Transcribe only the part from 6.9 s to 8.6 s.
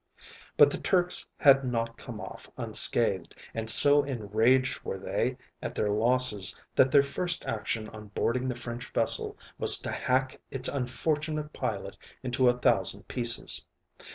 first action on boarding the